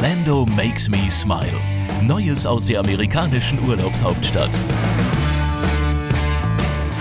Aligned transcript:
Orlando 0.00 0.46
makes 0.46 0.88
me 0.88 1.10
smile. 1.10 1.60
Neues 2.02 2.46
aus 2.46 2.64
der 2.64 2.78
amerikanischen 2.78 3.58
Urlaubshauptstadt. 3.68 4.56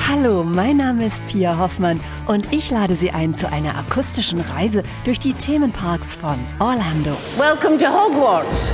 Hallo, 0.10 0.44
mein 0.44 0.78
Name 0.78 1.06
ist 1.06 1.24
Pia 1.28 1.60
Hoffmann 1.60 2.00
und 2.26 2.52
ich 2.52 2.72
lade 2.72 2.96
Sie 2.96 3.12
ein 3.12 3.36
zu 3.36 3.52
einer 3.52 3.78
akustischen 3.78 4.40
Reise 4.40 4.82
durch 5.04 5.20
die 5.20 5.34
Themenparks 5.34 6.16
von 6.16 6.40
Orlando. 6.58 7.16
Welcome 7.38 7.78
to 7.78 7.86
Hogwarts. 7.86 8.72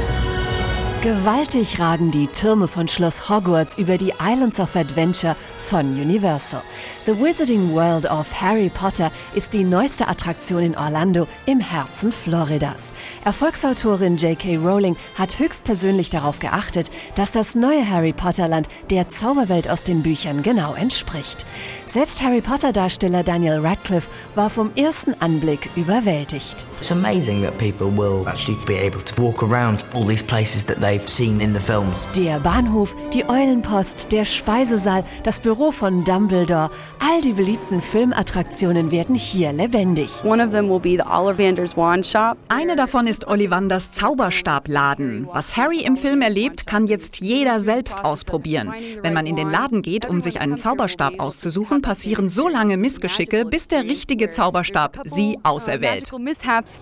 Gewaltig 1.04 1.82
ragen 1.82 2.12
die 2.12 2.28
Türme 2.28 2.70
von 2.70 2.88
Schloss 2.88 3.28
Hogwarts 3.28 3.78
über 3.78 3.98
die 3.98 4.14
Islands 4.22 4.58
of 4.58 4.74
Adventure 4.74 5.36
von 5.58 6.00
Universal. 6.00 6.62
The 7.06 7.20
Wizarding 7.20 7.74
World 7.74 8.06
of 8.10 8.34
Harry 8.40 8.70
Potter 8.70 9.12
ist 9.36 9.54
die 9.54 9.66
neueste 9.66 10.08
Attraktion 10.08 10.64
in 10.64 10.78
Orlando 10.78 11.28
im 11.46 11.60
Herzen 11.60 12.14
Floridas. 12.14 12.94
Erfolgsautorin 13.26 14.16
J.K. 14.16 14.56
Rowling 14.56 14.96
hat 15.16 15.40
höchstpersönlich 15.40 16.10
darauf 16.10 16.40
geachtet, 16.40 16.90
dass 17.16 17.34
das 17.34 17.54
neue 17.54 17.86
Harry 17.86 18.14
Potter 18.14 18.48
Land 18.48 18.70
der 18.90 19.10
Zauberwelt 19.10 19.70
aus 19.70 19.84
den 19.84 20.04
Büchern 20.04 20.42
genau 20.42 20.74
entspricht. 20.74 21.46
Selbst 21.86 22.22
Harry 22.22 22.40
Potter 22.40 22.72
Darsteller 22.72 23.24
Daniel 23.24 23.60
Radcliffe 23.60 24.10
war 24.36 24.50
vom 24.50 24.72
ersten 24.78 25.14
Anblick 25.20 25.70
überwältigt. 25.76 26.66
It's 26.80 26.94
amazing 26.94 27.44
that 27.44 27.58
people 27.58 27.92
will 27.92 28.26
actually 28.26 28.58
be 28.66 28.80
able 28.80 29.04
to 29.04 29.22
walk 29.22 29.44
around 29.44 29.84
all 29.94 30.08
these 30.08 30.24
places 30.24 30.66
that 30.66 30.78
they've 30.94 31.10
seen 31.10 31.42
in 31.42 31.54
the 31.54 31.60
films. 31.60 32.08
Der 32.16 32.40
Bahnhof, 32.40 32.96
die 33.14 33.28
Eulenpost, 33.28 34.12
der 34.12 34.26
Speisesaal, 34.26 35.04
das 35.24 35.40
Büro 35.40 35.72
von 35.72 36.04
Dumbledore, 36.04 36.70
all 37.00 37.22
die 37.22 37.34
beliebten 37.34 37.82
Filmattraktionen 37.82 38.92
werden 38.92 39.16
hier 39.16 39.52
lebendig. 39.52 40.24
One 40.24 40.44
of 40.44 40.52
them 40.52 40.70
will 40.70 40.80
be 40.80 40.92
the 40.92 41.10
Ollivander's 41.10 41.76
Wand 41.76 42.06
Shop. 42.06 42.38
Eine 42.50 42.76
davon 42.76 43.08
ist 43.08 43.28
Ollivanders 43.28 43.92
Zauberstabladen. 43.92 45.28
Was 45.32 45.58
Harry 45.58 45.82
im 45.82 45.96
Film 45.96 46.22
erlebt, 46.22 46.68
kann 46.68 46.86
jetzt 46.86 47.20
jeder 47.22 47.60
selbst 47.60 48.04
ausprobieren. 48.06 48.74
Wenn 49.02 49.14
man 49.14 49.26
in 49.26 49.36
den 49.36 49.50
Laden 49.50 49.82
geht, 49.82 50.08
um 50.08 50.22
sich 50.22 50.42
einen 50.42 50.58
Zauberstab 50.58 51.20
auszusuchen, 51.20 51.82
passieren 51.82 52.30
so 52.30 52.48
lange 52.48 52.78
Missgeschicke, 52.78 53.46
bis 53.46 53.68
der 53.68 53.84
richtige 53.84 54.30
Zauberstab 54.30 55.00
sie 55.06 55.40
auserwählt. 55.44 56.12
Magical 56.12 56.20
mishaps 56.20 56.74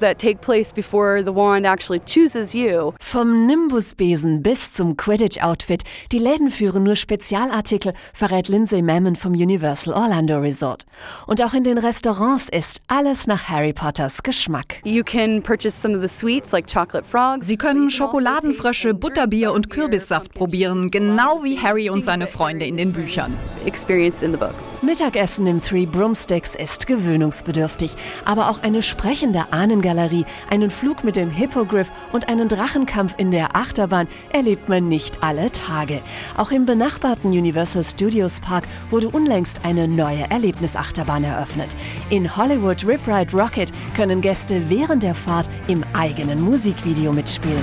Nimbusbesen 4.02 4.42
bis 4.42 4.74
zum 4.74 4.98
Quidditch-Outfit, 4.98 5.84
die 6.12 6.18
Läden 6.18 6.50
führen 6.50 6.84
nur 6.84 6.96
Spezialartikel, 6.96 7.94
verrät 8.14 8.48
Lindsay 8.48 8.82
Mammon 8.82 9.16
vom 9.16 9.34
Universal 9.34 9.94
Orlando 9.94 10.40
Resort. 10.40 10.86
Und 11.28 11.42
auch 11.42 11.54
in 11.54 11.64
den 11.64 11.78
Restaurants 11.78 12.50
ist 12.50 12.82
alles 12.88 13.28
nach 13.28 13.48
Harry 13.50 13.74
Potters 13.74 14.24
Geschmack. 14.24 14.82
You 14.84 15.04
can 15.04 15.42
purchase 15.44 15.80
some 15.80 15.96
of 15.96 16.02
the 16.02 16.10
sweets 16.10 16.52
like 16.52 16.68
chocolate 16.68 17.08
frogs. 17.08 17.48
Sie 17.48 17.58
können 17.58 17.90
Schokoladenfrösche, 17.90 18.94
Butterbier 18.94 19.54
und 19.54 19.70
Kürbissaft 19.70 20.34
probieren, 20.34 20.90
genau 20.90 21.44
wie 21.44 21.60
Harry 21.60 21.90
und 21.90 22.04
seine 22.04 22.26
Freunde 22.28 22.66
in 22.66 22.78
den 22.78 22.94
Büchern. 22.94 23.38
experienced 23.66 24.24
in 24.24 24.32
the 24.32 24.38
books. 24.38 24.82
Mittagessen 24.82 25.46
im 25.46 25.62
Three 25.62 25.86
Broomsticks 25.86 26.56
ist 26.56 26.88
gewöhnungsbedürftig, 26.88 27.94
aber 28.26 28.50
auch 28.50 28.64
eine 28.64 28.82
sprechende 28.82 29.46
Ahnengalerie, 29.52 30.26
einen 30.50 30.72
Flug 30.72 31.04
mit 31.04 31.16
dem 31.16 31.30
Hippogriff 31.30 31.92
und 32.12 32.28
einen 32.28 32.48
Drachenkampf 32.48 33.14
in 33.18 33.30
der 33.30 33.56
Achterbahn 33.56 33.91
erlebt 34.32 34.70
man 34.70 34.88
nicht 34.88 35.24
alle 35.24 35.52
Tage. 35.52 36.02
Auch 36.38 36.52
im 36.52 36.66
benachbarten 36.66 37.32
Universal 37.32 37.84
Studios 37.84 38.40
Park 38.40 38.64
wurde 38.90 39.10
unlängst 39.10 39.62
eine 39.64 39.88
neue 39.88 40.30
Erlebnisachterbahn 40.30 41.24
eröffnet. 41.24 41.76
In 42.10 42.36
Hollywood 42.36 42.86
Rip 42.88 43.08
Ride 43.08 43.36
Rocket 43.38 43.72
können 43.96 44.22
Gäste 44.22 44.70
während 44.70 45.04
der 45.04 45.16
Fahrt 45.16 45.50
im 45.68 45.84
eigenen 45.94 46.42
Musikvideo 46.42 47.12
mitspielen. 47.12 47.62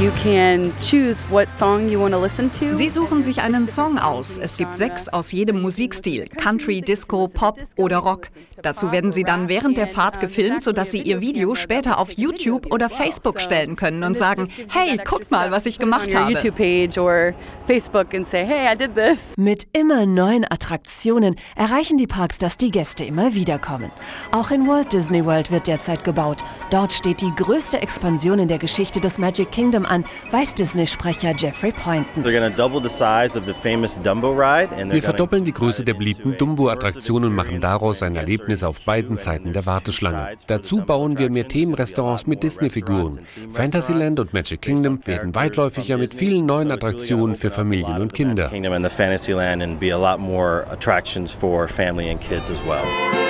You 0.00 0.10
can 0.22 0.72
choose 0.80 1.22
what 1.30 1.48
song 1.56 1.88
you 1.88 2.00
want 2.00 2.12
to 2.14 2.20
listen 2.20 2.50
to. 2.58 2.74
Sie 2.74 2.88
suchen 2.88 3.22
sich 3.22 3.40
einen 3.40 3.64
Song 3.64 3.96
aus. 3.96 4.38
Es 4.38 4.56
gibt 4.56 4.76
sechs 4.76 5.08
aus 5.08 5.30
jedem 5.30 5.62
Musikstil: 5.62 6.26
Country, 6.28 6.80
Disco, 6.80 7.28
Pop 7.28 7.60
oder 7.76 7.98
Rock. 7.98 8.28
Dazu 8.64 8.92
werden 8.92 9.12
sie 9.12 9.24
dann 9.24 9.48
während 9.50 9.76
der 9.76 9.86
Fahrt 9.86 10.20
gefilmt, 10.20 10.62
sodass 10.62 10.90
sie 10.90 11.02
ihr 11.02 11.20
Video 11.20 11.54
später 11.54 11.98
auf 11.98 12.12
YouTube 12.12 12.72
oder 12.72 12.88
Facebook 12.88 13.40
stellen 13.40 13.76
können 13.76 14.02
und 14.02 14.16
sagen: 14.16 14.48
Hey, 14.70 14.98
guckt 15.04 15.30
mal, 15.30 15.50
was 15.50 15.66
ich 15.66 15.78
gemacht 15.78 16.14
habe. 16.14 16.32
Mit 19.36 19.66
immer 19.72 20.06
neuen 20.06 20.44
Attraktionen 20.50 21.36
erreichen 21.56 21.98
die 21.98 22.06
Parks, 22.06 22.38
dass 22.38 22.56
die 22.56 22.70
Gäste 22.70 23.04
immer 23.04 23.34
wieder 23.34 23.58
kommen. 23.58 23.90
Auch 24.32 24.50
in 24.50 24.66
Walt 24.66 24.92
Disney 24.94 25.24
World 25.26 25.50
wird 25.50 25.66
derzeit 25.66 26.04
gebaut. 26.04 26.42
Dort 26.70 26.92
steht 26.92 27.20
die 27.20 27.32
größte 27.36 27.80
Expansion 27.82 28.38
in 28.38 28.48
der 28.48 28.58
Geschichte 28.58 29.00
des 29.00 29.18
Magic 29.18 29.52
Kingdom 29.52 29.84
an, 29.84 30.04
weiß 30.30 30.54
Disney-Sprecher 30.54 31.34
Jeffrey 31.36 31.72
Poynton. 31.72 32.24
Wir 34.92 35.02
verdoppeln 35.02 35.44
die 35.44 35.52
Größe 35.52 35.84
der 35.84 35.94
beliebten 35.94 36.38
Dumbo-Attraktion 36.38 37.24
und 37.24 37.34
machen 37.34 37.60
daraus 37.60 38.02
ein 38.02 38.16
Erlebnis 38.16 38.53
auf 38.62 38.82
beiden 38.82 39.16
Seiten 39.16 39.52
der 39.52 39.66
Warteschlange. 39.66 40.36
Dazu 40.46 40.82
bauen 40.82 41.18
wir 41.18 41.30
mehr 41.30 41.48
Themenrestaurants 41.48 42.26
mit 42.26 42.42
Disney-Figuren. 42.42 43.20
Fantasyland 43.50 44.20
und 44.20 44.32
Magic 44.32 44.62
Kingdom 44.62 45.00
werden 45.04 45.34
weitläufiger 45.34 45.96
mit 45.96 46.14
vielen 46.14 46.46
neuen 46.46 46.70
Attraktionen 46.70 47.34
für 47.34 47.50
Familien 47.50 48.00
und 48.00 48.12
Kinder. 48.12 48.50
Fantasyland 48.90 49.62
and 49.62 49.80
be 49.80 49.92
a 49.92 49.96
lot 49.96 50.20
more 50.20 50.64
attractions 50.70 51.32
for 51.32 51.66
family 51.68 52.10
and 52.10 52.20
kids 52.20 52.50
as 52.50 52.58
well. 52.66 53.23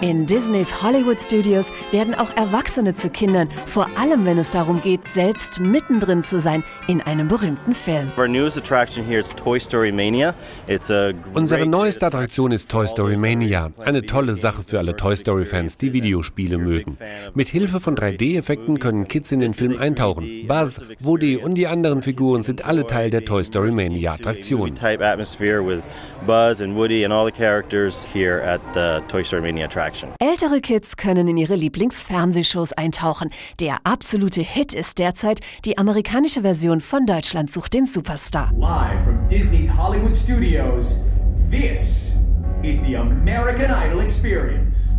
In 0.00 0.24
Disneys 0.24 0.82
Hollywood 0.82 1.20
Studios 1.20 1.70
werden 1.90 2.14
auch 2.14 2.34
Erwachsene 2.34 2.94
zu 2.94 3.10
Kindern, 3.10 3.50
vor 3.66 3.86
allem 3.98 4.24
wenn 4.24 4.38
es 4.38 4.50
darum 4.50 4.80
geht, 4.80 5.04
selbst 5.04 5.60
mittendrin 5.60 6.22
zu 6.22 6.40
sein 6.40 6.64
in 6.88 7.02
einem 7.02 7.28
berühmten 7.28 7.74
Film. 7.74 8.10
Story 9.60 9.92
Mania. 9.92 10.34
Unsere 11.34 11.66
neueste 11.66 12.06
Attraktion 12.06 12.50
ist 12.50 12.70
Toy 12.70 12.86
Story 12.86 13.18
Mania. 13.18 13.72
Eine 13.84 14.00
tolle 14.06 14.36
Sache 14.36 14.62
für 14.62 14.78
alle 14.78 14.96
Toy 14.96 15.14
Story-Fans, 15.16 15.76
die 15.76 15.92
Videospiele 15.92 16.56
mögen. 16.56 16.96
Mit 17.34 17.48
Hilfe 17.48 17.78
von 17.78 17.94
3D-Effekten 17.94 18.78
können 18.78 19.06
Kids 19.06 19.32
in 19.32 19.40
den 19.40 19.52
Film 19.52 19.78
eintauchen. 19.78 20.46
Buzz, 20.48 20.80
Woody 21.00 21.36
und 21.36 21.56
die 21.56 21.66
anderen 21.66 22.00
Figuren 22.00 22.42
sind 22.42 22.64
alle 22.64 22.86
Teil 22.86 23.10
der 23.10 23.26
Toy 23.26 23.44
Story 23.44 23.70
atmosphere 25.02 25.62
with 25.62 25.82
Buzz 26.26 26.62
and 26.62 26.74
Woody 26.74 27.04
and 27.04 27.12
all 27.12 27.26
the 27.26 27.32
characters 27.32 28.08
here 28.14 28.42
at 28.42 28.62
the 28.72 29.02
Toy 29.08 29.22
Story 29.22 29.42
Mania 29.42 29.66
attraction. 29.66 29.89
Ältere 30.18 30.60
Kids 30.60 30.96
können 30.96 31.28
in 31.28 31.36
ihre 31.36 31.54
Lieblingsfernsehshows 31.54 32.72
eintauchen. 32.72 33.30
Der 33.60 33.78
absolute 33.84 34.42
Hit 34.42 34.74
ist 34.74 34.98
derzeit 34.98 35.40
die 35.64 35.78
amerikanische 35.78 36.42
Version 36.42 36.80
von 36.80 37.06
Deutschland 37.06 37.50
sucht 37.50 37.74
den 37.74 37.86
Superstar. 37.86 38.52
Live 38.56 39.04
from 39.04 39.26
Disney's 39.28 39.70
Hollywood 39.76 40.14
Studios, 40.14 40.96
this 41.50 42.16
is 42.62 42.80
the 42.82 42.96
American 42.96 43.70
Idol 43.70 44.00
Experience. 44.00 44.90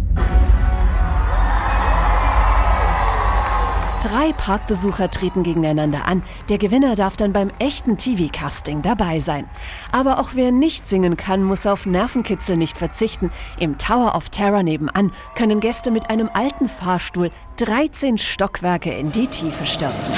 Drei 4.03 4.33
Parkbesucher 4.33 5.11
treten 5.11 5.43
gegeneinander 5.43 6.07
an. 6.07 6.23
Der 6.49 6.57
Gewinner 6.57 6.95
darf 6.95 7.15
dann 7.17 7.33
beim 7.33 7.51
echten 7.59 7.97
TV-Casting 7.97 8.81
dabei 8.81 9.19
sein. 9.19 9.47
Aber 9.91 10.17
auch 10.17 10.31
wer 10.33 10.51
nicht 10.51 10.89
singen 10.89 11.17
kann, 11.17 11.43
muss 11.43 11.67
auf 11.67 11.85
Nervenkitzel 11.85 12.57
nicht 12.57 12.79
verzichten. 12.79 13.31
Im 13.59 13.77
Tower 13.77 14.15
of 14.15 14.29
Terror 14.29 14.63
nebenan 14.63 15.11
können 15.35 15.59
Gäste 15.59 15.91
mit 15.91 16.09
einem 16.09 16.31
alten 16.33 16.67
Fahrstuhl 16.67 17.29
13 17.57 18.17
Stockwerke 18.17 18.91
in 18.91 19.11
die 19.11 19.27
Tiefe 19.27 19.67
stürzen. 19.67 20.13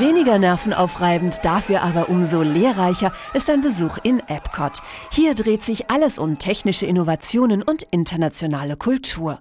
Weniger 0.00 0.38
nervenaufreibend, 0.38 1.40
dafür 1.42 1.82
aber 1.82 2.08
umso 2.08 2.40
lehrreicher 2.40 3.12
ist 3.34 3.50
ein 3.50 3.60
Besuch 3.60 3.98
in 4.02 4.20
Epcot. 4.28 4.78
Hier 5.12 5.34
dreht 5.34 5.62
sich 5.62 5.90
alles 5.90 6.18
um 6.18 6.38
technische 6.38 6.86
Innovationen 6.86 7.62
und 7.62 7.82
internationale 7.90 8.78
Kultur. 8.78 9.40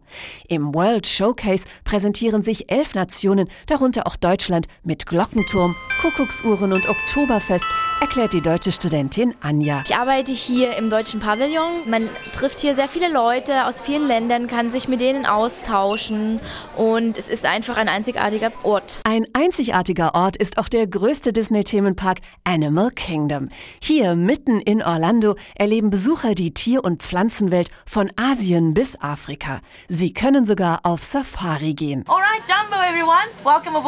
Im 0.50 0.76
World 0.76 1.08
Showcase 1.08 1.64
präsentieren 1.86 2.44
sich 2.44 2.70
elf 2.70 2.94
Nationen, 2.94 3.48
darunter 3.68 4.06
auch 4.06 4.18
Deutschland, 4.18 4.68
mit 4.84 5.06
Glockenturm, 5.06 5.78
Kuckucksuhren 6.02 6.74
und 6.74 6.90
Oktoberfest, 6.90 7.68
erklärt 8.02 8.34
die 8.34 8.42
deutsche 8.42 8.72
Studentin 8.72 9.36
Anja. 9.42 9.84
Ich 9.86 9.96
arbeite 9.96 10.34
hier 10.34 10.76
im 10.78 10.90
deutschen 10.90 11.20
Pavillon. 11.20 11.90
Man 11.90 12.10
trifft 12.34 12.60
hier 12.60 12.76
sehr 12.76 12.88
viele 12.88 13.12
Leute 13.12 13.66
aus 13.66 13.82
vielen 13.82 14.08
Ländern, 14.08 14.48
kann 14.48 14.72
sich 14.72 14.88
mit 14.88 15.00
denen 15.00 15.26
austauschen 15.26 16.40
und 16.76 17.18
es 17.18 17.30
ist 17.30 17.46
einfach 17.46 17.78
ein 17.78 17.90
einzigartiger 17.90 18.52
Ort. 18.64 19.02
Ein 19.06 19.26
einzigartiger 19.34 20.16
Ort 20.16 20.38
ist 20.38 20.49
auch 20.58 20.70
der 20.70 20.88
größte 20.88 21.34
Disney-Themenpark 21.34 22.20
Animal 22.44 22.92
Kingdom. 22.92 23.50
Hier 23.82 24.16
mitten 24.16 24.60
in 24.62 24.82
Orlando 24.82 25.36
erleben 25.56 25.90
Besucher 25.90 26.36
die 26.36 26.54
Tier- 26.54 26.84
und 26.84 27.04
Pflanzenwelt 27.04 27.70
von 27.86 28.12
Asien 28.16 28.74
bis 28.74 29.00
Afrika. 29.02 29.60
Sie 29.88 30.14
können 30.14 30.46
sogar 30.46 30.80
auf 30.84 31.04
Safari 31.04 31.74
gehen. 31.74 32.06
All 32.90 32.96
right, 33.06 33.66
Jumbo, 33.66 33.84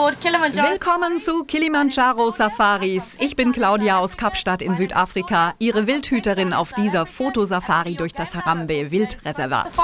Willkommen 0.70 1.18
zu 1.18 1.44
Kilimanjaro 1.44 2.30
Safaris. 2.30 3.18
Ich 3.20 3.36
bin 3.36 3.52
Claudia 3.52 3.98
aus 3.98 4.16
Kapstadt 4.16 4.62
in 4.62 4.76
Südafrika, 4.76 5.56
Ihre 5.58 5.88
Wildhüterin 5.88 6.54
auf 6.54 6.72
dieser 6.74 7.08
Fotosafari 7.08 7.96
durch 7.96 8.14
das 8.14 8.36
Harambe 8.36 8.92
Wildreservat. 8.92 9.76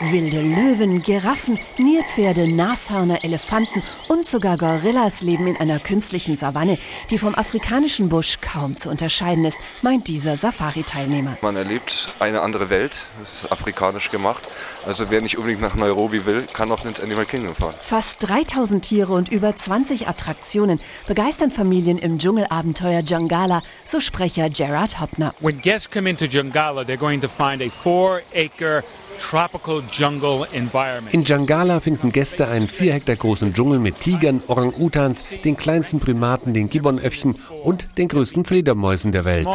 Wilde 0.00 0.40
Löwen, 0.40 1.00
Giraffen, 1.00 1.60
Nilpferde, 1.78 2.52
Nashörner, 2.52 3.22
Elefanten 3.22 3.84
und 4.08 4.26
sogar 4.26 4.58
Gorillas 4.58 5.22
leben 5.22 5.46
in 5.46 5.56
einer 5.58 5.78
künstlichen 5.78 6.36
Savanne, 6.36 6.76
die 7.10 7.18
vom 7.18 7.36
afrikanischen 7.36 8.08
Busch 8.08 8.40
kaum 8.40 8.76
zu 8.76 8.90
unterscheiden 8.90 9.44
ist, 9.44 9.60
meint 9.80 10.08
dieser 10.08 10.36
Safari-Teilnehmer. 10.36 11.38
Man 11.40 11.54
erlebt 11.54 12.08
eine 12.18 12.40
andere 12.40 12.68
Welt, 12.68 13.04
das 13.20 13.44
ist 13.44 13.52
afrikanisch 13.52 14.10
gemacht. 14.10 14.42
Also 14.84 15.08
wer 15.10 15.20
nicht 15.20 15.38
unbedingt 15.38 15.62
nach 15.62 15.76
Nairobi 15.76 16.26
will, 16.26 16.46
kann 16.52 16.72
auch 16.72 16.84
ins 16.96 17.00
Animal 17.00 17.24
Kingdom 17.24 17.54
fahren. 17.54 17.74
Fast 17.80 18.26
3000 18.28 18.84
Tiere 18.84 19.12
und 19.12 19.30
über 19.30 19.54
20 19.54 20.08
Attraktionen 20.08 20.80
begeistern 21.06 21.50
Familien 21.50 21.98
im 21.98 22.18
Dschungelabenteuer 22.18 23.02
Jangala, 23.04 23.62
so 23.84 24.00
Sprecher 24.00 24.50
Gerard 24.50 25.00
Hoppner. 25.00 25.34
When 25.40 25.60
guests 25.60 25.90
come 25.90 26.08
into 26.08 26.26
Jangala, 26.26 26.84
they're 26.84 26.96
going 26.96 27.20
to 27.20 27.28
find 27.28 27.62
a 27.62 27.70
four-acre 27.70 28.82
tropical 29.18 29.82
jungle 29.90 30.46
environment. 30.52 31.14
In 31.14 31.24
Jangala 31.24 31.80
finden 31.80 32.12
Gäste 32.12 32.48
einen 32.48 32.68
vier 32.68 32.92
Hektar 32.92 33.16
großen 33.16 33.54
Dschungel 33.54 33.78
mit 33.78 34.00
Tigern, 34.00 34.42
Orang-Utans, 34.46 35.24
den 35.44 35.56
kleinsten 35.56 36.00
Primaten, 36.00 36.52
den 36.52 36.68
Gibbonäffchen 36.68 37.36
und 37.64 37.88
den 37.96 38.08
größten 38.08 38.44
Fledermäusen 38.44 39.12
der 39.12 39.24
Welt. 39.24 39.46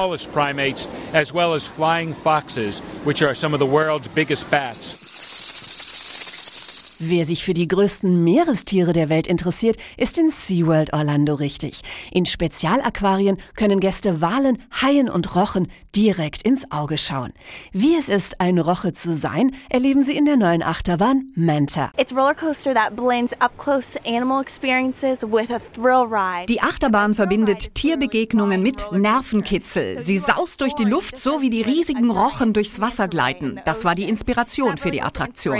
Wer 7.03 7.25
sich 7.25 7.43
für 7.43 7.55
die 7.55 7.67
größten 7.67 8.23
Meerestiere 8.23 8.93
der 8.93 9.09
Welt 9.09 9.25
interessiert, 9.25 9.75
ist 9.97 10.19
in 10.19 10.29
SeaWorld 10.29 10.93
Orlando 10.93 11.33
richtig. 11.33 11.81
In 12.11 12.27
Spezialaquarien 12.27 13.37
können 13.55 13.79
Gäste 13.79 14.21
Walen, 14.21 14.59
Haien 14.83 15.09
und 15.09 15.35
Rochen 15.35 15.67
direkt 15.95 16.43
ins 16.43 16.71
Auge 16.71 16.99
schauen. 16.99 17.33
Wie 17.71 17.95
es 17.95 18.07
ist, 18.07 18.39
ein 18.39 18.59
Roche 18.59 18.93
zu 18.93 19.13
sein, 19.13 19.55
erleben 19.69 20.03
Sie 20.03 20.15
in 20.15 20.25
der 20.25 20.37
neuen 20.37 20.61
Achterbahn 20.61 21.31
Manta. 21.33 21.91
It's 21.97 22.13
a 22.13 22.15
roller 22.15 22.35
coaster 22.35 22.75
that 22.75 22.95
blends 22.95 23.33
up 23.41 23.57
close 23.57 23.99
animal 24.05 24.39
experiences 24.39 25.23
with 25.23 25.49
a 25.49 25.59
thrill 25.73 26.05
ride. 26.07 26.45
Die 26.49 26.61
Achterbahn 26.61 27.15
verbindet 27.15 27.73
Tierbegegnungen 27.73 28.61
mit 28.61 28.91
Nervenkitzel. 28.91 29.99
Sie 29.99 30.19
saust 30.19 30.61
durch 30.61 30.75
die 30.75 30.85
Luft, 30.85 31.17
so 31.17 31.41
wie 31.41 31.49
die 31.49 31.63
riesigen 31.63 32.11
Rochen 32.11 32.53
durchs 32.53 32.79
Wasser 32.79 33.07
gleiten. 33.07 33.59
Das 33.65 33.85
war 33.85 33.95
die 33.95 34.07
Inspiration 34.07 34.77
für 34.77 34.91
die 34.91 35.01
Attraktion. 35.01 35.55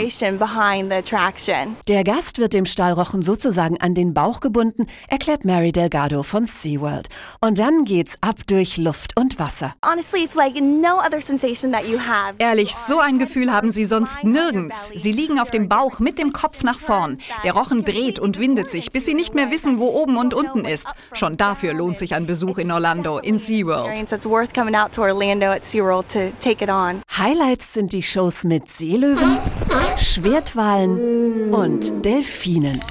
Attraction. 1.32 1.76
Der 1.88 2.04
Gast 2.04 2.38
wird 2.38 2.54
dem 2.54 2.66
Stahlrochen 2.66 3.22
sozusagen 3.22 3.80
an 3.80 3.94
den 3.94 4.14
Bauch 4.14 4.40
gebunden, 4.40 4.88
erklärt 5.08 5.46
Mary 5.46 5.72
Delgado 5.72 6.24
von 6.24 6.46
SeaWorld. 6.46 7.08
Und 7.40 7.60
dann 7.60 7.86
geht's 7.86 8.16
ab 8.22 8.36
durch 8.48 8.78
Luft 8.78 9.18
und 9.18 9.40
Wasser. 9.40 9.74
Honestly, 9.86 10.24
it's 10.24 10.36
like 10.36 10.56
no 10.62 10.98
other 11.00 11.22
sensation 11.22 11.72
that 11.72 11.88
you 11.88 12.00
have. 12.00 12.36
Ehrlich, 12.40 12.76
so 12.76 13.00
ein 13.00 13.18
Gefühl 13.18 13.52
haben 13.52 13.72
Sie 13.72 13.86
sonst 13.86 14.24
nirgends. 14.24 14.92
Sie 14.96 15.12
liegen 15.12 15.40
auf 15.40 15.52
dem 15.52 15.70
Bauch 15.70 16.00
mit 16.00 16.20
dem 16.20 16.34
Kopf 16.34 16.64
nach 16.64 16.80
vorn. 16.80 17.18
Der 17.44 17.54
Rochen 17.54 17.84
dreht 17.84 18.20
und 18.20 18.40
windet 18.40 18.70
sich, 18.70 18.92
bis 18.92 19.06
Sie 19.06 19.14
nicht 19.14 19.34
mehr 19.34 19.52
wissen, 19.52 19.80
wo 19.80 19.88
oben 19.90 20.18
und 20.18 20.34
unten 20.34 20.66
ist. 20.66 20.88
Schon 21.14 21.38
dafür 21.38 21.74
lohnt 21.74 21.98
sich 21.98 22.16
ein 22.16 22.26
Besuch 22.26 22.58
in 22.58 22.72
Orlando, 22.72 23.20
in 23.20 23.38
SeaWorld. 23.38 24.06
Highlights 27.18 27.74
sind 27.74 27.94
die 27.94 28.04
Shows 28.04 28.44
mit 28.44 28.68
Seelöwen, 28.68 29.38
Schwertwalen 29.98 31.54
und 31.54 32.06
Delfinen. 32.06 32.82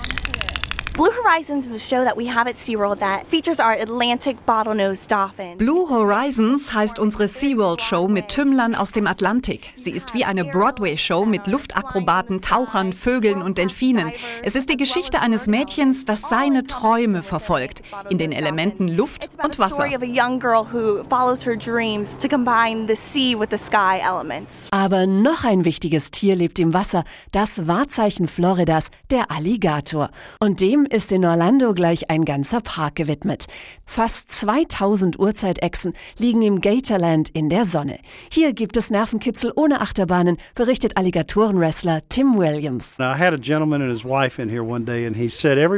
Blue 1.01 1.13
Horizons 1.25 1.65
is 1.65 1.73
a 1.73 1.79
show 1.79 2.05
that 2.05 2.15
we 2.15 2.27
have 2.27 2.47
at 2.47 2.57
SeaWorld 2.57 2.99
that 2.99 3.27
features 3.27 3.59
our 3.59 3.73
Atlantic 3.73 4.37
bottlenose 4.45 5.09
dolphins. 5.09 5.57
Blue 5.57 5.89
Horizons 5.89 6.75
heißt 6.75 6.99
unsere 6.99 7.27
SeaWorld-Show 7.27 8.07
mit 8.07 8.29
Tümmlern 8.29 8.75
aus 8.75 8.93
dem 8.93 9.07
Atlantik. 9.07 9.73
Sie 9.77 9.93
ist 9.93 10.13
wie 10.13 10.27
eine 10.27 10.45
Broadway-Show 10.45 11.25
mit 11.25 11.47
Luftakrobaten, 11.47 12.43
Tauchern, 12.43 12.93
Vögeln 12.93 13.41
und 13.41 13.57
Delfinen. 13.57 14.13
Es 14.43 14.55
ist 14.55 14.69
die 14.69 14.77
Geschichte 14.77 15.21
eines 15.21 15.47
Mädchens, 15.47 16.05
das 16.05 16.29
seine 16.29 16.65
Träume 16.65 17.23
verfolgt, 17.23 17.81
in 18.11 18.19
den 18.19 18.31
Elementen 18.31 18.87
Luft 18.87 19.31
und 19.43 19.59
Wasser. 19.59 19.77
story 19.77 19.97
of 19.97 20.03
a 20.03 20.05
young 20.05 20.39
girl 20.39 20.67
who 20.71 21.03
follows 21.09 21.47
her 21.47 21.57
dreams 21.57 22.19
to 22.19 22.29
combine 22.29 22.87
the 22.87 22.95
sea 22.95 23.35
with 23.35 23.49
the 23.51 23.57
sky 23.57 24.01
elements. 24.07 24.69
Aber 24.71 25.07
noch 25.07 25.45
ein 25.45 25.65
wichtiges 25.65 26.11
Tier 26.11 26.37
lebt 26.37 26.59
im 26.59 26.75
Wasser, 26.75 27.05
das 27.33 27.67
Wahrzeichen 27.67 28.29
Floridas, 28.29 28.91
der 29.11 29.31
Alligator. 29.31 30.11
Und 30.41 30.61
dem 30.61 30.89
ist 30.91 31.13
in 31.13 31.25
Orlando 31.25 31.73
gleich 31.73 32.11
ein 32.11 32.25
ganzer 32.25 32.61
Park 32.61 32.97
gewidmet. 32.97 33.47
Fast 33.87 34.31
2000 34.31 35.19
Urzeitechsen 35.19 35.95
liegen 36.19 36.43
im 36.43 36.61
Gatorland 36.61 37.31
in 37.31 37.49
der 37.49 37.65
Sonne. 37.65 37.99
Hier 38.31 38.53
gibt 38.53 38.77
es 38.77 38.91
Nervenkitzel 38.91 39.53
ohne 39.55 39.81
Achterbahnen, 39.81 40.37
berichtet 40.55 40.97
Alligatorenwrestler 40.97 42.03
Tim 42.09 42.37
Williams. 42.37 42.97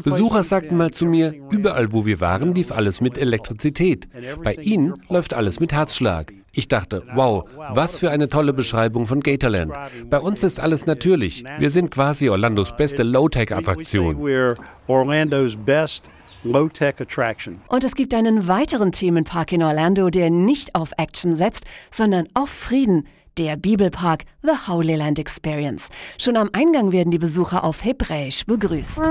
Besucher 0.03 0.43
sagten 0.43 0.77
mal 0.77 0.91
zu 0.91 1.07
mir, 1.07 1.35
überall 1.51 1.93
wo 1.93 2.07
wir 2.07 2.21
waren, 2.21 2.55
lief 2.55 2.73
alles 2.73 3.01
mit 3.01 3.19
Elektrizität. 3.19 4.09
Bei 4.43 4.55
ihnen 4.55 4.95
läuft 5.09 5.35
alles 5.35 5.61
mit 5.61 5.73
Herzschlag. 5.73 6.33
Ich 6.55 6.69
dachte, 6.69 7.03
wow, 7.15 7.45
was 7.71 7.99
für 7.99 8.11
eine 8.11 8.29
tolle 8.29 8.53
Beschreibung 8.53 9.07
von 9.07 9.21
Gatorland. 9.21 9.73
Bei 10.11 10.19
uns 10.19 10.43
ist 10.43 10.61
alles 10.61 10.85
natürlich. 10.85 11.45
Wir 11.59 11.71
sind 11.71 11.91
quasi 11.91 12.29
Orlandos 12.29 12.77
beste 12.77 13.03
Low-Tech-Attraktion. 13.03 14.17
Und 17.69 17.85
es 17.85 17.95
gibt 17.95 18.15
einen 18.15 18.49
weiteren 18.49 18.93
Themenpark 18.93 19.53
in 19.53 19.63
Orlando, 19.63 20.11
der 20.11 20.29
nicht 20.29 20.75
auf 20.75 20.91
Action 20.99 21.35
setzt, 21.35 21.65
sondern 21.91 22.29
auf 22.35 22.51
Frieden. 22.51 23.07
Der 23.39 23.57
Bibelpark 23.57 24.25
The 24.43 24.69
Holy 24.69 24.95
Land 24.95 25.19
Experience. 25.19 25.89
Schon 26.19 26.37
am 26.37 26.51
Eingang 26.53 26.93
werden 26.93 27.11
die 27.11 27.19
Besucher 27.19 27.65
auf 27.65 27.83
Hebräisch 27.83 28.45
begrüßt. 28.45 29.11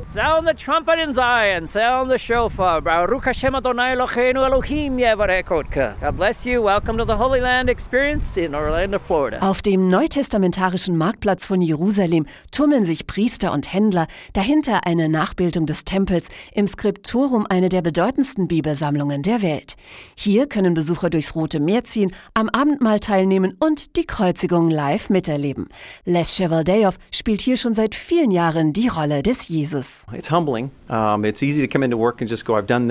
Sound 0.00 0.48
the 0.48 0.54
trumpet 0.54 0.98
in 0.98 1.14
Zion, 1.14 1.66
sound 1.66 2.10
the 2.10 2.18
shofar. 2.18 2.80
Baruch 2.80 3.26
Hashem 3.26 3.54
Adonai 3.54 3.94
Eloheinu 3.94 4.44
Elohim. 4.44 4.98
God 4.98 6.16
bless 6.16 6.44
you. 6.44 6.60
Welcome 6.62 6.98
to 6.98 7.04
the 7.04 7.16
Holy 7.16 7.40
Land 7.40 7.68
Experience 7.68 8.36
in 8.36 8.54
Orlando, 8.54 8.98
Florida. 8.98 9.38
Auf 9.40 9.62
dem 9.62 9.88
neutestamentarischen 9.88 10.96
Marktplatz 10.96 11.46
von 11.46 11.62
Jerusalem 11.62 12.26
tummeln 12.50 12.84
sich 12.84 13.06
Priester 13.06 13.52
und 13.52 13.72
Händler, 13.72 14.08
dahinter 14.32 14.86
eine 14.86 15.08
Nachbildung 15.08 15.66
des 15.66 15.84
Tempels, 15.84 16.28
im 16.52 16.66
Skriptorum 16.66 17.46
eine 17.48 17.68
der 17.68 17.82
bedeutendsten 17.82 18.48
Bibelsammlungen 18.48 19.22
der 19.22 19.42
Welt. 19.42 19.74
Hier 20.16 20.48
können 20.48 20.74
Besucher 20.74 21.10
durchs 21.10 21.36
Rote 21.36 21.60
Meer 21.60 21.84
ziehen, 21.84 22.12
am 22.34 22.48
Abendmahl 22.48 22.98
teilnehmen 22.98 23.56
und 23.60 23.96
die 23.96 24.06
Kreuzigung 24.06 24.68
live 24.68 25.10
miterleben. 25.10 25.68
Les 26.04 26.36
Chevaldeoff 26.36 26.96
spielt 27.12 27.40
hier 27.40 27.56
schon 27.56 27.74
seit 27.74 27.94
vielen 27.94 28.30
Jahren 28.32 28.72
die 28.72 28.88
Rolle 28.88 29.22
des 29.22 29.48
Jesus. 29.48 29.81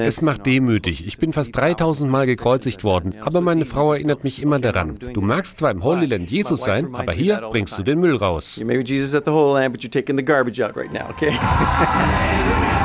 Es 0.07 0.21
macht 0.21 0.45
demütig. 0.45 1.05
Ich 1.07 1.17
bin 1.17 1.33
fast 1.33 1.55
3000 1.55 2.09
Mal 2.09 2.25
gekreuzigt 2.25 2.83
worden, 2.83 3.15
aber 3.21 3.41
meine 3.41 3.65
Frau 3.65 3.93
erinnert 3.93 4.23
mich 4.23 4.41
immer 4.41 4.59
daran. 4.59 4.97
Du 5.13 5.21
magst 5.21 5.57
zwar 5.57 5.71
im 5.71 5.83
Holy 5.83 6.05
Land 6.05 6.31
Jesus 6.31 6.63
sein, 6.63 6.93
aber 6.93 7.13
hier 7.13 7.41
bringst 7.51 7.77
du 7.77 7.83
den 7.83 7.99
Müll 7.99 8.15
raus. 8.15 8.59
Maybe 8.63 8.83
Jesus 8.83 9.15
at 9.15 9.25
the 9.25 9.31
Holy 9.31 9.61
Land, 9.61 9.73
but 9.73 9.81
you're 9.83 9.91
taking 9.91 10.17
the 10.17 10.25
garbage 10.25 10.61
out 10.61 10.75
right 10.75 10.91
now, 10.91 11.09
okay? 11.09 11.31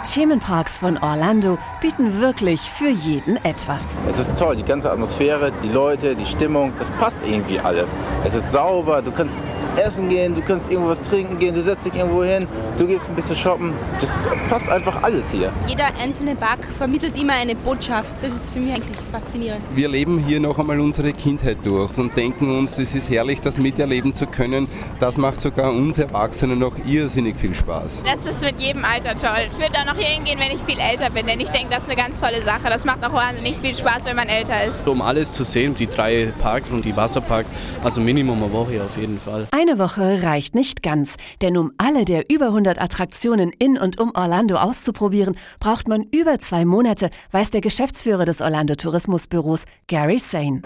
Die 0.00 0.12
Themenparks 0.12 0.78
von 0.78 0.96
Orlando 0.98 1.58
bieten 1.80 2.20
wirklich 2.20 2.70
für 2.70 2.88
jeden 2.88 3.36
etwas. 3.44 4.00
Es 4.08 4.18
ist 4.18 4.30
toll, 4.38 4.56
die 4.56 4.62
ganze 4.62 4.90
Atmosphäre, 4.90 5.52
die 5.62 5.68
Leute, 5.68 6.14
die 6.14 6.24
Stimmung, 6.24 6.72
das 6.78 6.88
passt 6.92 7.18
irgendwie 7.26 7.58
alles. 7.58 7.90
Es 8.24 8.34
ist 8.34 8.50
sauber, 8.50 9.02
du 9.02 9.10
kannst 9.12 9.34
essen 9.76 10.08
gehen, 10.08 10.34
du 10.34 10.42
kannst 10.42 10.70
irgendwo 10.70 10.90
was 10.90 11.00
trinken 11.02 11.38
gehen, 11.38 11.54
du 11.54 11.62
setzt 11.62 11.86
dich 11.86 11.94
irgendwo 11.94 12.24
hin, 12.24 12.46
du 12.78 12.86
gehst 12.86 13.08
ein 13.08 13.14
bisschen 13.14 13.36
shoppen. 13.36 13.72
Das 14.00 14.10
passt 14.48 14.68
einfach 14.68 15.02
alles 15.02 15.30
hier. 15.30 15.52
Jeder 15.66 15.86
einzelne 16.00 16.34
Park 16.36 16.64
vermittelt 16.64 17.20
immer 17.20 17.34
eine 17.34 17.54
Botschaft. 17.54 18.14
Das 18.22 18.32
ist 18.32 18.50
für 18.50 18.60
mich 18.60 18.72
eigentlich 18.72 18.96
faszinierend. 19.10 19.62
Wir 19.74 19.88
leben 19.88 20.18
hier 20.26 20.40
noch 20.40 20.58
einmal 20.58 20.80
unsere 20.80 21.12
Kindheit 21.12 21.58
durch 21.64 21.96
und 21.98 22.16
denken 22.16 22.56
uns, 22.58 22.76
das 22.76 22.94
ist 22.94 23.10
herrlich, 23.10 23.40
das 23.40 23.58
miterleben 23.58 24.14
zu 24.14 24.26
können. 24.26 24.68
Das 24.98 25.18
macht 25.18 25.40
sogar 25.40 25.70
uns 25.72 25.98
Erwachsenen 25.98 26.58
noch 26.58 26.74
irrsinnig 26.86 27.36
viel 27.36 27.54
Spaß. 27.54 28.02
Das 28.04 28.26
ist 28.26 28.44
mit 28.44 28.60
jedem 28.60 28.84
Alter 28.84 29.14
toll. 29.14 29.48
Ich 29.50 29.58
würde 29.58 29.72
da 29.72 29.84
noch 29.84 29.98
hier 29.98 30.08
hingehen, 30.08 30.38
wenn 30.38 30.54
ich 30.54 30.62
viel 30.62 30.78
älter 30.78 31.10
bin, 31.10 31.26
denn 31.26 31.40
ich 31.40 31.50
denke, 31.50 31.68
das 31.70 31.84
ist 31.84 31.88
eine 31.90 32.00
ganz 32.00 32.20
tolle 32.20 32.42
Sache. 32.42 32.68
Das 32.68 32.84
macht 32.84 33.04
auch 33.04 33.12
wahnsinnig 33.12 33.56
viel 33.58 33.74
Spaß, 33.74 34.04
wenn 34.04 34.16
man 34.16 34.28
älter 34.28 34.64
ist. 34.64 34.86
Um 34.86 35.02
alles 35.02 35.32
zu 35.32 35.44
sehen, 35.44 35.74
die 35.74 35.86
drei 35.86 36.32
Parks 36.40 36.70
und 36.70 36.84
die 36.84 36.96
Wasserparks, 36.96 37.52
also 37.82 38.00
Minimum 38.00 38.42
eine 38.42 38.52
Woche 38.52 38.82
auf 38.82 38.96
jeden 38.96 39.18
Fall. 39.20 39.46
Eine 39.60 39.78
Woche 39.78 40.22
reicht 40.22 40.54
nicht 40.54 40.82
ganz, 40.82 41.16
denn 41.42 41.58
um 41.58 41.72
alle 41.76 42.06
der 42.06 42.30
über 42.30 42.46
100 42.46 42.80
Attraktionen 42.80 43.52
in 43.58 43.76
und 43.76 44.00
um 44.00 44.10
Orlando 44.14 44.56
auszuprobieren, 44.56 45.36
braucht 45.58 45.86
man 45.86 46.04
über 46.12 46.38
zwei 46.38 46.64
Monate, 46.64 47.10
weiß 47.32 47.50
der 47.50 47.60
Geschäftsführer 47.60 48.24
des 48.24 48.40
Orlando 48.40 48.74
Tourismusbüros, 48.74 49.64
Gary 49.86 50.16
Sane. 50.16 50.62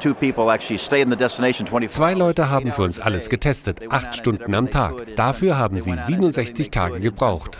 Zwei 1.88 2.14
Leute 2.14 2.50
haben 2.50 2.70
für 2.70 2.82
uns 2.82 3.00
alles 3.00 3.28
getestet, 3.28 3.80
acht 3.90 4.14
Stunden 4.14 4.54
am 4.54 4.68
Tag. 4.68 5.16
Dafür 5.16 5.58
haben 5.58 5.80
sie 5.80 5.96
67 5.96 6.70
Tage 6.70 7.00
gebraucht. 7.00 7.58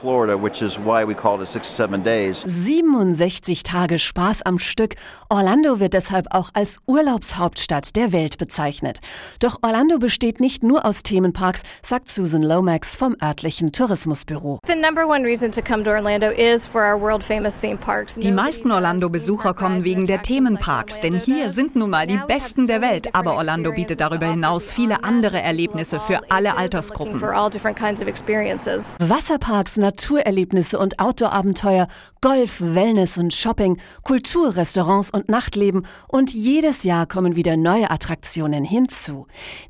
67 2.44 3.62
Tage 3.64 3.98
Spaß 3.98 4.42
am 4.42 4.60
Stück. 4.60 4.94
Orlando 5.28 5.80
wird 5.80 5.94
deshalb 5.94 6.28
auch 6.30 6.50
als 6.54 6.78
Urlaubshauptstadt 6.86 7.96
der 7.96 8.12
Welt 8.12 8.38
bezeichnet. 8.38 9.00
Doch 9.40 9.58
Orlando 9.62 9.98
besteht 9.98 10.38
nicht 10.38 10.62
nur 10.62 10.84
aus 10.84 11.02
Themenparks, 11.24 11.62
sagt 11.82 12.10
Susan 12.10 12.42
Lomax 12.42 12.96
vom 12.96 13.16
örtlichen 13.22 13.72
Tourismusbüro. 13.72 14.58
Die 18.22 18.32
meisten 18.32 18.72
Orlando-Besucher 18.72 19.54
kommen 19.54 19.84
wegen 19.84 20.06
der 20.06 20.22
Themenparks, 20.22 21.00
denn 21.00 21.16
hier 21.16 21.48
sind 21.50 21.76
nun 21.76 21.90
mal 21.90 22.06
die 22.06 22.20
besten 22.28 22.66
der 22.66 22.82
Welt. 22.82 23.14
Aber 23.14 23.36
Orlando 23.36 23.72
bietet 23.72 24.00
darüber 24.00 24.26
hinaus 24.26 24.72
viele 24.72 25.02
andere 25.04 25.40
Erlebnisse 25.40 25.98
für 25.98 26.20
alle 26.30 26.56
Altersgruppen. 26.56 27.22
Wasserparks, 28.98 29.76
Naturerlebnisse 29.76 30.78
und 30.78 30.98
Outdoor-Abenteuer, 30.98 31.88
Golf, 32.24 32.62
Wellness 32.62 33.18
und 33.18 33.34
Shopping, 33.34 33.76
Kultur, 34.02 34.56
Restaurants 34.56 35.10
und 35.10 35.28
Nachtleben 35.28 35.84
und 36.08 36.32
jedes 36.32 36.82
Jahr 36.82 37.04
kommen 37.04 37.36
wieder 37.36 37.58
neue 37.58 37.90
Attraktionen 37.90 38.64
hinzu. 38.64 39.26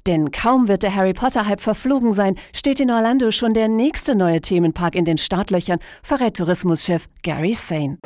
Denn 0.06 0.30
kaum 0.30 0.68
wird 0.68 0.84
der 0.84 0.94
Harry 0.94 1.14
Potter-Hype 1.14 1.60
verflogen 1.60 2.12
sein, 2.12 2.36
steht 2.54 2.78
in 2.78 2.92
Orlando 2.92 3.32
schon 3.32 3.54
der 3.54 3.66
nächste 3.66 4.14
neue 4.14 4.40
Themenpark 4.40 4.94
in 4.94 5.04
den 5.04 5.18
Startlöchern, 5.18 5.80
verrät 6.04 6.36
Tourismuschef 6.36 7.08
Gary 7.24 7.54
Sane. 7.54 7.98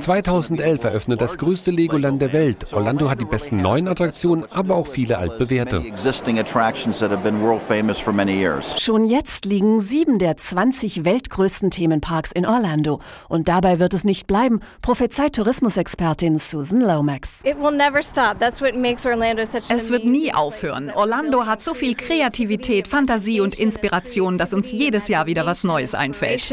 2011 0.00 0.84
eröffnet 0.84 1.20
das 1.20 1.38
größte 1.38 1.70
Legoland 1.70 2.20
der 2.20 2.32
Welt. 2.32 2.72
Orlando 2.72 3.08
hat 3.08 3.20
die 3.20 3.24
besten 3.24 3.58
neuen 3.58 3.86
Attraktionen, 3.86 4.46
aber 4.50 4.74
auch 4.74 4.88
viele 4.88 5.18
altbewährte. 5.18 5.84
Schon 8.78 9.04
jetzt 9.04 9.44
liegen 9.44 9.80
sieben 9.80 10.18
der 10.18 10.36
20 10.36 11.04
weltgrößten 11.04 11.70
Themenparks 12.00 12.32
in 12.32 12.46
Orlando. 12.46 13.00
Und 13.28 13.48
dabei 13.48 13.78
wird 13.78 13.94
es 13.94 14.04
nicht 14.04 14.26
bleiben, 14.26 14.60
prophezeit 14.82 15.34
Tourismusexpertin 15.36 16.38
Susan 16.38 16.80
Lomax. 16.80 17.42
Es 19.68 19.90
wird 19.90 20.04
nie 20.04 20.32
aufhören. 20.32 20.90
Orlando 20.90 21.46
hat 21.46 21.62
so 21.62 21.74
viel 21.74 21.94
Kreativität, 21.94 22.88
Fantasie 22.88 23.40
und 23.40 23.54
Inspiration, 23.54 24.38
dass 24.38 24.52
uns 24.52 24.72
jedes 24.72 25.08
Jahr 25.08 25.26
wieder 25.26 25.46
was 25.46 25.64
Neues 25.64 25.94
einfällt. 25.94 26.50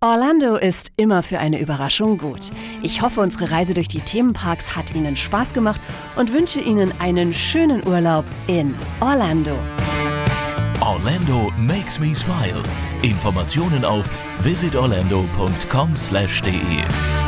Orlando 0.00 0.56
ist 0.56 0.90
immer 0.96 1.22
für 1.22 1.38
eine 1.38 1.60
Überraschung 1.60 2.18
gut. 2.18 2.50
Ich 2.82 3.02
hoffe, 3.02 3.20
unsere 3.20 3.50
Reise 3.50 3.74
durch 3.74 3.88
die 3.88 4.00
Themenparks 4.00 4.76
hat 4.76 4.94
Ihnen 4.94 5.16
Spaß 5.16 5.52
gemacht 5.52 5.80
und 6.16 6.32
wünsche 6.32 6.60
Ihnen 6.60 6.92
einen 7.00 7.32
schönen 7.32 7.86
Urlaub 7.86 8.24
in 8.46 8.74
Orlando. 9.00 9.56
Orlando 10.80 11.50
makes 11.56 11.98
me 11.98 12.14
smile. 12.14 12.62
Informationen 13.02 13.84
auf 13.84 14.08
visitorlando.com/de. 14.40 17.25